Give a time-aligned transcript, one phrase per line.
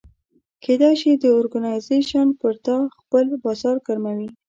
[0.63, 2.09] کېدای شي دا اورګنایزیش
[2.39, 4.29] پر تا خپل بازار ګرموي.